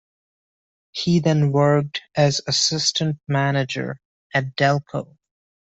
He 0.93 1.19
then 1.19 1.51
worked 1.51 2.01
as 2.17 2.41
assistant 2.47 3.19
manager 3.27 4.01
at 4.33 4.55
Delco. 4.55 5.15